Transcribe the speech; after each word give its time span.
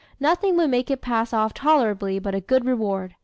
Nothing 0.19 0.57
would 0.57 0.71
make 0.71 0.89
it 0.89 0.99
pass 0.99 1.31
off 1.31 1.53
tolerably 1.53 2.17
but 2.17 2.33
a 2.33 2.41
good 2.41 2.65
reward. 2.65 3.13